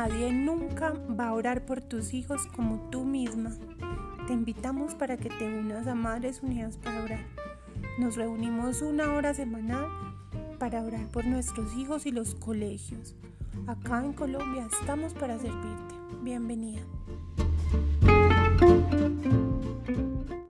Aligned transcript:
nadie 0.00 0.32
nunca 0.32 0.94
va 1.08 1.28
a 1.28 1.34
orar 1.34 1.66
por 1.66 1.82
tus 1.82 2.14
hijos 2.14 2.46
como 2.56 2.88
tú 2.88 3.04
misma. 3.04 3.50
Te 4.26 4.32
invitamos 4.32 4.94
para 4.94 5.18
que 5.18 5.28
te 5.28 5.44
unas 5.44 5.86
a 5.86 5.94
Madres 5.94 6.42
Unidas 6.42 6.78
para 6.78 7.04
orar. 7.04 7.26
Nos 7.98 8.16
reunimos 8.16 8.80
una 8.80 9.12
hora 9.12 9.34
semanal 9.34 9.86
para 10.58 10.82
orar 10.82 11.06
por 11.08 11.26
nuestros 11.26 11.76
hijos 11.76 12.06
y 12.06 12.12
los 12.12 12.34
colegios. 12.34 13.14
Acá 13.66 14.02
en 14.02 14.14
Colombia 14.14 14.66
estamos 14.72 15.12
para 15.12 15.38
servirte. 15.38 15.94
Bienvenida. 16.22 16.80